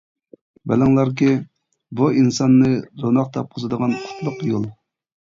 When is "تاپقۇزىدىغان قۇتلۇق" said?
3.37-4.43